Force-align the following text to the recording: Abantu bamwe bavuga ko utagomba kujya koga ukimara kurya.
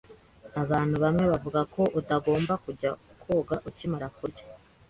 Abantu 0.61 0.95
bamwe 1.03 1.23
bavuga 1.31 1.59
ko 1.73 1.81
utagomba 1.99 2.53
kujya 2.65 2.89
koga 3.21 3.55
ukimara 3.69 4.07
kurya. 4.17 4.43